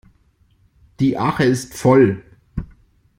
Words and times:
Die 0.99 1.15
Arche 1.15 1.43
ist 1.43 1.75
voll. 1.75 2.23